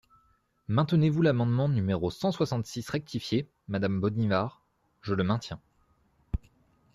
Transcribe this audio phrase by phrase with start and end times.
[0.67, 4.63] Maintenez-vous l’amendement numéro cent soixante-six rectifié, madame Bonnivard?
[5.03, 5.61] Je le maintiens.